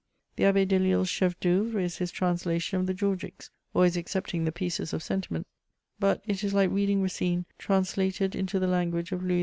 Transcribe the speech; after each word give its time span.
The 0.35 0.45
Abbe 0.45 0.65
D^iUe's 0.65 1.07
chef 1.09 1.39
d^oBUvre 1.39 1.79
is 1.79 1.99
his 1.99 2.09
translation 2.11 2.79
of 2.79 2.87
the 2.87 2.93
Georgics^ 2.95 3.51
always 3.75 3.95
excepting 3.95 4.45
the 4.45 4.51
pieces 4.51 4.93
of 4.93 5.03
sentiment; 5.03 5.45
but 5.99 6.23
it 6.25 6.43
is 6.43 6.55
like 6.55 6.71
reading 6.71 7.03
Racine 7.03 7.45
translated 7.59 8.33
into 8.33 8.57
the 8.57 8.65
lang^ge 8.65 9.11
of 9.11 9.21
Louis 9.21 9.37
XV. 9.39 9.39